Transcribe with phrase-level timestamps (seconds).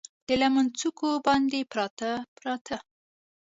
[0.27, 2.77] د لمن څوکو باندې، پراته، پراته